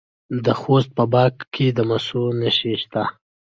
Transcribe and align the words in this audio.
د 0.45 0.47
خوست 0.59 0.89
په 0.97 1.03
باک 1.13 1.35
کې 1.53 1.67
د 1.77 1.79
مسو 1.89 2.23
نښې 2.39 2.73
شته. 2.81 3.03